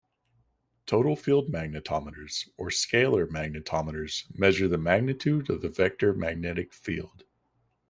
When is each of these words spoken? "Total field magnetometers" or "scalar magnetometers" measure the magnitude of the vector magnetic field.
"Total 0.87 1.15
field 1.15 1.51
magnetometers" 1.51 2.49
or 2.57 2.69
"scalar 2.69 3.27
magnetometers" 3.27 4.23
measure 4.33 4.67
the 4.67 4.79
magnitude 4.79 5.47
of 5.47 5.61
the 5.61 5.69
vector 5.69 6.11
magnetic 6.11 6.73
field. 6.73 7.23